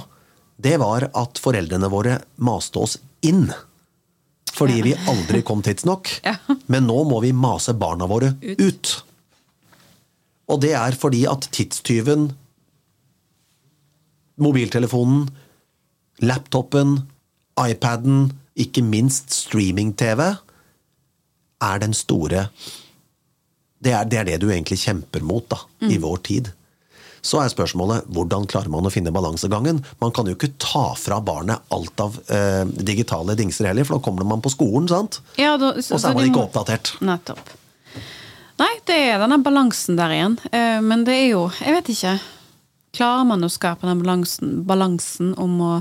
[0.61, 3.49] det var at foreldrene våre maste oss inn.
[4.51, 6.11] Fordi vi aldri kom tidsnok.
[6.73, 8.61] Men nå må vi mase barna våre Ut.
[8.61, 8.93] ut.
[10.51, 12.33] Og det er fordi at tidstyven,
[14.41, 15.29] mobiltelefonen,
[16.27, 16.97] laptopen,
[17.61, 20.25] iPaden, ikke minst streaming-TV,
[21.61, 22.49] er den store
[23.81, 25.57] det er, det er det du egentlig kjemper mot da,
[25.89, 26.51] i vår tid.
[27.23, 29.83] Så er spørsmålet hvordan klarer man å finne balansegangen?
[30.01, 34.05] Man kan jo ikke ta fra barnet alt av eh, digitale dingser heller, for da
[34.07, 35.21] kommer man på skolen, sant?
[35.37, 36.95] Ja, da, Og så er man ikke må- oppdatert.
[37.05, 37.53] Nettopp.
[38.61, 40.39] Nei, det er denne balansen der igjen.
[40.53, 42.21] Eh, Men det er jo Jeg vet ikke.
[42.93, 45.75] Klarer man å skape den balansen, balansen om å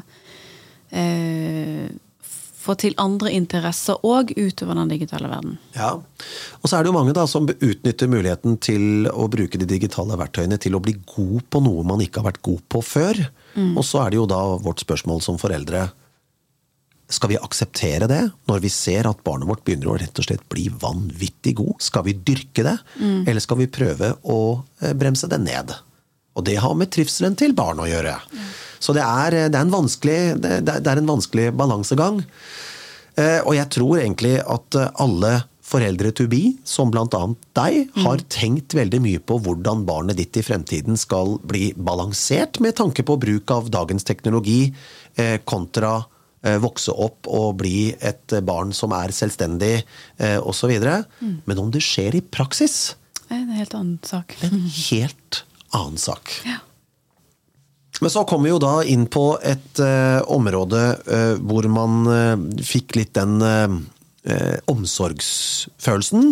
[0.92, 1.90] eh,
[2.70, 5.58] få til andre interesser òg utover den digitale verden.
[5.76, 5.96] Ja,
[6.62, 10.18] Og så er det jo mange da som utnytter muligheten til å bruke de digitale
[10.20, 13.24] verktøyene til å bli god på noe man ikke har vært god på før.
[13.60, 15.90] Og så er det jo da vårt spørsmål som foreldre
[17.10, 20.44] skal vi akseptere det når vi ser at barnet vårt begynner å rett og slett
[20.52, 21.80] bli vanvittig god?
[21.82, 24.40] Skal vi dyrke det, eller skal vi prøve å
[24.84, 25.74] eh, bremse det ned?
[26.38, 28.14] Og det har med trivselen til barn å gjøre.
[28.80, 32.24] Så det er, det er en vanskelig, det, det er en vanskelig balansegang.
[33.20, 35.34] Eh, Og jeg tror egentlig at eh, alle
[35.70, 37.06] foreldre to be, som bl.a.
[37.54, 42.74] deg, har tenkt veldig mye på hvordan barnet ditt i fremtiden skal bli balansert med
[42.80, 44.72] tanke på bruk av dagens teknologi
[45.14, 46.00] eh, kontra
[46.42, 49.76] eh, vokse opp og bli et eh, barn som er selvstendig
[50.42, 50.74] osv.
[51.22, 51.36] Mm.
[51.46, 52.96] Men om det skjer i praksis,
[53.30, 54.34] Det er en helt annen sak.
[54.42, 56.34] en helt annen sak.
[56.50, 56.58] Ja.
[58.00, 62.36] Men så kom vi jo da inn på et uh, område uh, hvor man uh,
[62.64, 63.40] fikk litt den
[64.70, 66.26] omsorgsfølelsen.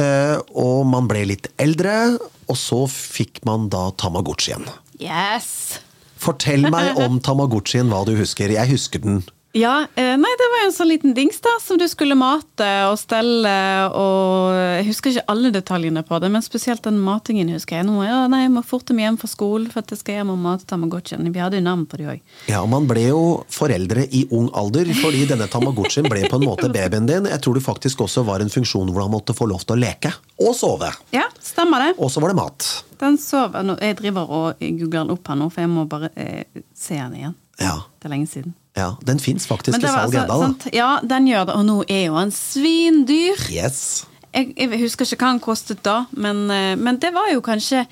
[0.00, 2.16] Eh, og man ble litt eldre,
[2.46, 4.64] og så fikk man da Tamagotchien.
[5.02, 5.82] Yes!
[6.22, 8.54] Fortell meg om Tamagotchien, hva du husker.
[8.54, 9.20] Jeg husker den.
[9.56, 12.66] Ja, eh, nei, det var jo en sånn liten dings da, som du skulle mate
[12.90, 13.52] og stelle,
[13.96, 17.86] og jeg husker ikke alle detaljene på det, men spesielt den matingen husker jeg.
[17.88, 20.34] Nå, ja, nei, jeg må forte meg hjem fra skolen for at jeg skal hjem
[20.34, 21.24] og mate Tamagotchien.
[21.32, 22.20] Vi hadde jo navn på det òg.
[22.52, 26.68] Ja, Man ble jo foreldre i ung alder, fordi denne Tamagotchien ble på en måte
[26.76, 27.30] babyen din.
[27.32, 29.80] Jeg tror det faktisk også var en funksjon hvor han måtte få lov til å
[29.86, 30.12] leke.
[30.36, 30.92] Og sove.
[31.16, 31.94] Ja, stemmer det.
[31.96, 32.68] Og så var det mat.
[33.00, 33.72] Den sover.
[33.80, 37.16] Jeg driver og googler den opp her nå, for jeg må bare eh, se den
[37.22, 37.36] igjen.
[37.56, 38.52] Ja, Det er lenge siden.
[38.76, 40.58] Ja Den fins faktisk i salg altså- ennå.
[40.64, 40.70] da.
[40.76, 43.40] Ja, den gjør det, og nå er jo han svindyr.
[43.52, 44.04] Yes.
[44.34, 47.86] jeg, jeg husker ikke hva han kostet da, men, eh, men det var jo kanskje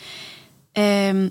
[0.77, 1.25] eh,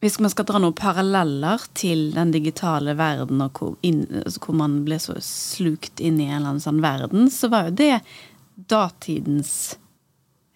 [0.00, 4.54] Hvis man skal dra noen paralleller til den digitale verden, og hvor, inn, altså hvor
[4.54, 7.96] man ble så slukt inn i en eller annen sånn verden, så var jo det
[8.70, 9.74] datidens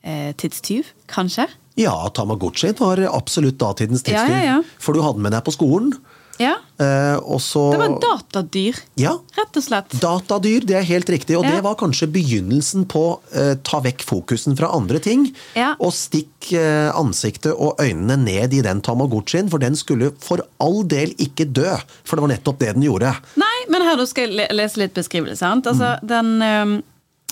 [0.04, 1.48] eh, tidstyv, kanskje.
[1.74, 4.56] Ja, Tamagotchi var absolutt datidens Ja, ja, ja.
[4.78, 5.90] For du hadde med deg på skolen.
[6.40, 6.54] Ja.
[6.80, 9.18] Eh, og Det var datadyr, Ja.
[9.36, 9.90] rett og slett.
[10.00, 11.36] Datadyr, det er helt riktig.
[11.38, 11.50] Og Ja.
[11.56, 15.34] det var kanskje begynnelsen på eh, ta vekk fokusen fra andre ting.
[15.54, 15.74] Ja.
[15.78, 20.82] Og stikk eh, ansiktet og øynene ned i den Tamagotchien, for den skulle for all
[20.84, 21.76] del ikke dø.
[22.04, 23.14] For det var nettopp det den gjorde.
[23.36, 25.38] Nei, men her du skal jeg lese litt beskrivelse.
[25.38, 25.66] Sant?
[25.66, 26.82] Altså, den, ehm,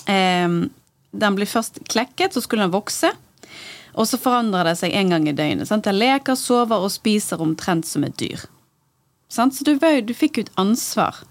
[0.07, 0.69] ehm,
[1.13, 3.11] den blir først klekket, så skulle den vokse.
[3.95, 5.67] Og så forandrer det seg en gang i døgnet.
[5.67, 5.83] Sant?
[5.83, 8.39] Den leker, sover og spiser omtrent som et dyr.
[9.31, 9.55] Sant?
[9.55, 11.21] Så du, du fikk jo et ansvar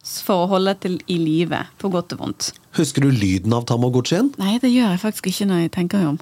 [0.00, 2.50] for å holde til i live, på godt og vondt.
[2.74, 4.32] Husker du lyden av Tamagotchien?
[4.40, 6.20] Nei, det gjør jeg faktisk ikke når jeg tenker meg om.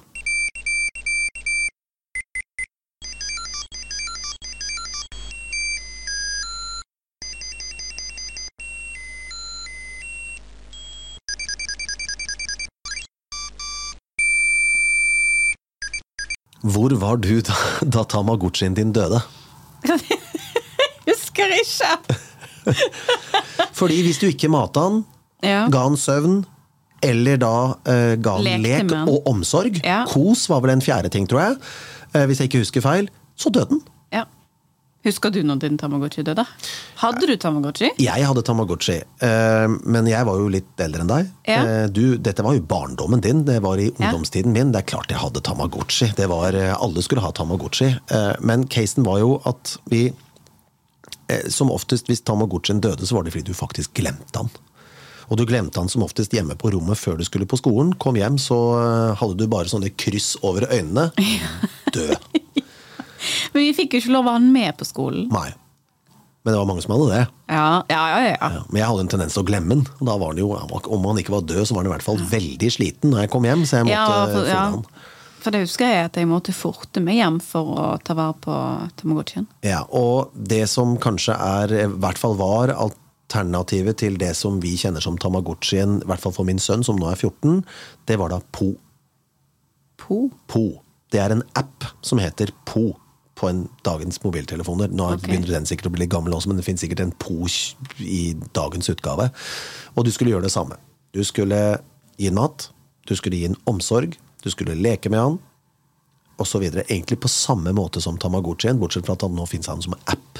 [16.69, 19.23] Hvor var du da, da Tamagotchien din døde?
[21.49, 22.19] Husker ikke!
[23.79, 25.03] Fordi hvis du ikke mata han,
[25.43, 25.67] Ja.
[25.71, 26.41] ga han søvn,
[27.03, 27.53] eller da
[27.87, 29.09] eh, ga han Lekte lek med han.
[29.09, 30.01] og omsorg, Ja.
[30.05, 31.57] kos var vel en fjerde ting, tror jeg,
[32.13, 33.81] eh, hvis jeg ikke husker feil, så døde han.
[34.11, 34.25] ja.
[35.05, 36.43] Husker du når din Tamagotchi døde?
[36.99, 37.87] Hadde du Tamagotchi?
[37.97, 41.29] Jeg hadde Tamagotchi, eh, men jeg var jo litt eldre enn deg.
[41.47, 41.61] Ja.
[41.63, 44.11] Eh, Du, dette var jo barndommen din, det var i Ja.
[44.11, 44.73] ungdomstiden min.
[44.73, 46.13] Det er klart jeg hadde Tamagotchi.
[46.17, 47.95] Det var, eh, alle skulle ha Tamagotchi.
[48.11, 50.11] Eh, Men casen var jo at vi
[51.53, 54.49] Som oftest hvis Tamagotchien døde, så var det fordi du faktisk glemte han.
[55.29, 57.93] Og du glemte han som oftest hjemme på rommet før du skulle på skolen.
[58.01, 61.11] Kom hjem, så eh, hadde du bare sånne kryss over øynene.
[61.95, 62.15] Død.
[63.53, 65.27] Men vi fikk jo ikke lov å ha han med på skolen.
[65.33, 65.51] Nei.
[66.47, 67.23] Men det var mange som hadde det.
[67.51, 68.35] Ja, ja, ja.
[68.39, 68.61] ja.
[68.71, 69.83] Men jeg hadde en tendens til å glemme den.
[69.99, 72.05] Og da var den jo, Om han ikke var død, så var han i hvert
[72.05, 73.65] fall veldig sliten når jeg kom hjem.
[73.69, 74.63] Så jeg måtte Ja, for, følge ja.
[75.39, 78.55] For det husker jeg at jeg måtte forte meg hjem for å ta vare på
[78.99, 79.47] Tamagotchien.
[79.65, 84.75] Ja, og det som kanskje er, i hvert fall var alternativet til det som vi
[84.79, 87.63] kjenner som Tamagotchien, i hvert fall for min sønn som nå er 14,
[88.09, 88.73] det var da Po.
[89.99, 90.25] Po?
[90.49, 90.65] Po.
[91.09, 92.91] Det er en app som heter Po
[93.39, 94.91] på en dagens mobiltelefoner.
[94.91, 95.23] Nå okay.
[95.27, 97.47] begynner den sikkert å bli gammel også, men det finnes sikkert en Po
[98.03, 99.29] i dagens utgave.
[99.95, 100.79] Og du skulle gjøre det samme.
[101.15, 101.79] Du skulle
[102.19, 102.67] gi den mat,
[103.07, 105.39] du skulle gi den omsorg, du skulle leke med han,
[106.59, 106.85] videre.
[106.87, 110.39] Egentlig på samme måte som Tamagotchien, bortsett fra at han nå finnes han som app.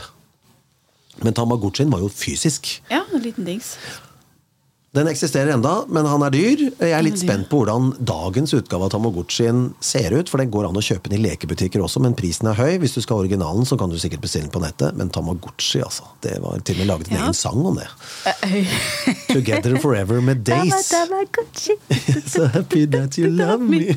[1.20, 2.78] Men Tamagotchien var jo fysisk.
[2.88, 3.76] Ja, en liten dings.
[4.92, 6.62] Den eksisterer enda, men han er dyr.
[6.82, 10.66] Jeg er litt spent på hvordan dagens utgave av Tamagotchien ser ut, for den går
[10.66, 12.80] an å kjøpe den i lekebutikker også, men prisen er høy.
[12.82, 15.84] Hvis du skal ha originalen, så kan du sikkert bestille den på nettet, men Tamagotchi,
[15.86, 16.08] altså.
[16.26, 17.28] Det var til og med laget en Ja.
[17.28, 17.86] egen sang om det.
[18.50, 18.74] Eh,
[19.30, 20.90] Together forever med Days.
[20.90, 21.78] Tamagotchi.
[22.34, 23.94] So happy that you love me.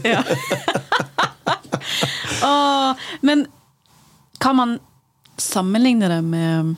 [2.45, 3.47] oh, men
[4.39, 4.77] kan man
[5.39, 6.75] sammenligne det med,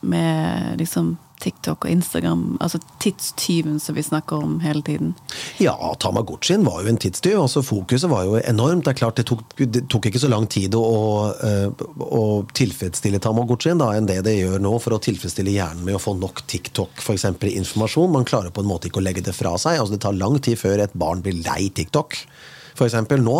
[0.00, 2.44] med liksom TikTok og Instagram?
[2.60, 5.14] Altså tidstyven som vi snakker om hele tiden.
[5.62, 7.38] Ja, Tamagotchien var jo en tidstyv.
[7.40, 8.84] altså Fokuset var jo enormt.
[8.84, 12.24] Det er klart det tok, det tok ikke så lang tid å, å, å
[12.56, 16.16] tilfredsstille Tamagotchien da, enn det det gjør nå, for å tilfredsstille hjernen med å få
[16.18, 18.12] nok TikTok for eksempel, informasjon.
[18.12, 19.80] Man klarer på en måte ikke å legge det fra seg.
[19.80, 22.20] altså Det tar lang tid før et barn blir lei TikTok.
[22.84, 23.38] Eksempel nå.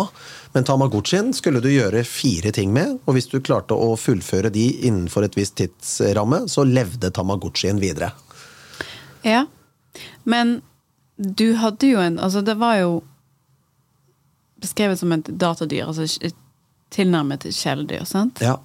[0.57, 4.63] Men Tamagotchien skulle du gjøre fire ting med, og hvis du klarte å fullføre de
[4.87, 8.07] innenfor et visst tidsramme, så levde Tamagotchien videre.
[9.21, 9.43] Ja.
[10.25, 10.55] Men
[11.17, 13.03] du hadde jo en Altså, det var jo
[14.65, 16.33] beskrevet som et datadyr, altså et
[16.89, 18.41] tilnærmet et kjæledyr, sant?
[18.41, 18.57] Ja,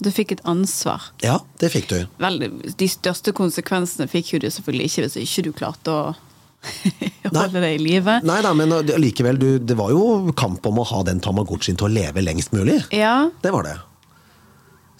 [0.00, 1.10] Du fikk et ansvar.
[1.22, 1.98] ja det fikk du.
[2.24, 2.40] Vel,
[2.78, 6.14] de største konsekvensene fikk jo du selvfølgelig ikke hvis ikke du klarte å
[7.32, 8.18] holde det i live.
[8.26, 8.72] Nei da, men
[9.02, 12.52] likevel, du, det var jo kamp om å ha den Tamagotchien til å leve lengst
[12.54, 12.80] mulig.
[12.94, 13.78] Ja, Det var det.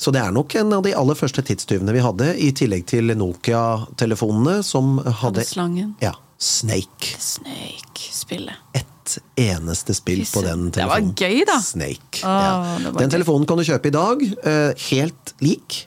[0.02, 3.12] Så det er nok en av de aller første tidstyvene vi hadde, i tillegg til
[3.14, 5.92] Nokia-telefonene som hadde hadde slangen.
[6.02, 7.12] Ja, Snake.
[7.22, 8.54] Snake-spillet.
[8.74, 11.14] Ett eneste spill på den den Det var telefonen.
[11.14, 11.58] gøy, da.
[11.62, 12.22] Snake.
[12.26, 12.92] Åh, ja.
[12.98, 14.22] Den telefonen kan du kjøpe i dag.
[14.42, 15.84] eh, helt lik.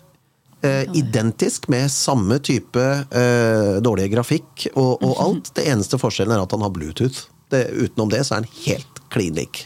[0.66, 5.10] Eh, identisk med samme type eh, dårlige grafikk og, Mhm.
[5.12, 5.54] og alt.
[5.56, 7.28] Det eneste forskjellen er at han har Bluetooth.
[7.54, 9.66] Det, utenom det så er han helt klin lik.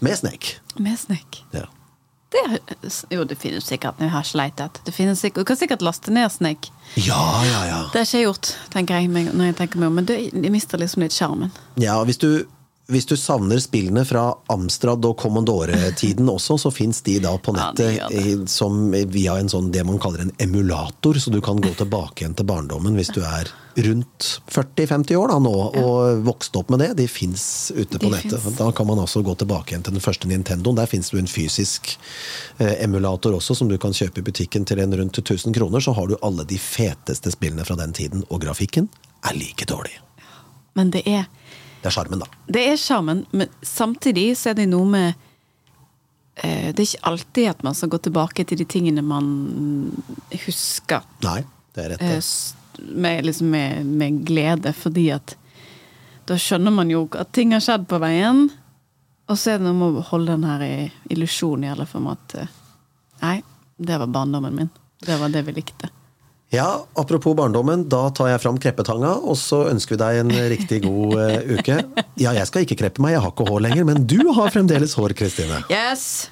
[0.00, 0.58] Med Snake.
[0.78, 1.42] Med Snake.
[1.52, 1.66] Ja.
[2.34, 2.58] Det,
[3.14, 3.94] jo, det finnes sikkert.
[4.02, 4.36] Jeg har ikke
[4.92, 6.70] finnes sikkert, du kan sikkert laste ned Snake.
[6.96, 7.80] ja, ja, ja.
[7.92, 9.94] Det har ikke jeg gjort, tenker jeg når jeg tenker meg om.
[9.94, 11.52] Men det, jeg mister liksom litt sjarmen.
[11.78, 12.44] Ja, hvis du,
[12.86, 17.94] hvis du savner spillene fra Amstrad og Commodore-tiden også, så fins de da på nettet
[17.96, 18.50] ja, det.
[18.52, 22.36] som via en sånn, det man kaller en emulator, så du kan gå tilbake igjen
[22.36, 23.48] til barndommen hvis du er
[23.88, 26.90] rundt 40-50 år da nå, og vokst opp med det.
[27.00, 28.36] De fins ute på De nettet.
[28.36, 28.58] finnes.
[28.60, 30.76] Da kan man også gå tilbake igjen til den første Nintendoen.
[30.78, 31.94] Der fins det en fysisk
[32.58, 35.80] eh, emulator også, som du kan kjøpe i butikken til en rundt 1000 kroner.
[35.80, 38.92] Så har du alle de feteste spillene fra den tiden, og grafikken
[39.24, 39.96] er like dårlig.
[40.74, 41.26] Men det er
[41.84, 42.26] Det er sjarmen, da.
[42.48, 45.10] Det er sjarmen, men samtidig så er det noe med
[46.40, 49.26] eh, Det er ikke alltid at man skal gå tilbake til de tingene man
[50.46, 51.42] husker Nei,
[51.76, 52.02] det er rett.
[52.02, 52.18] eh, det.
[52.18, 55.36] Eh, med, liksom med, med glede, fordi at
[56.26, 58.46] da skjønner man jo at ting har skjedd på veien.
[59.28, 62.00] Og så er det noe med å holde den her i- illusjonen i alle fall
[62.02, 62.48] om at eh,
[63.22, 63.36] Nei,
[63.78, 64.70] det var barndommen min.
[65.04, 65.88] Det var det vi likte.
[66.54, 70.84] Ja, apropos barndommen, da tar jeg fram kreppetanga, og så ønsker vi deg en riktig
[70.86, 71.80] god uh, uke.
[72.14, 74.94] Ja, jeg skal ikke kreppe meg, jeg har ikke hår lenger, men du har fremdeles
[74.94, 75.64] hår, Kristine.
[75.66, 76.28] Yes!